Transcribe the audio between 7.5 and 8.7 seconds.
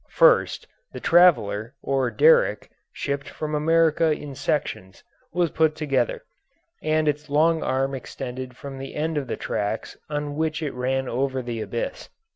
arm extended